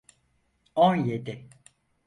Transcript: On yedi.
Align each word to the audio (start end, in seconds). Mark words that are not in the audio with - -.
On 0.75 0.95
yedi. 0.95 1.49